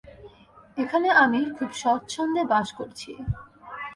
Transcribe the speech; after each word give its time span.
এখানে 0.77 1.09
আমি 1.23 1.39
খুব 1.57 1.69
স্বচ্ছন্দে 1.81 2.43
বাস 2.51 2.67
করছি। 2.77 3.11